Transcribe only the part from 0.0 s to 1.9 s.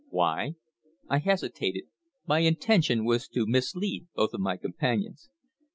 "Why?" I hesitated.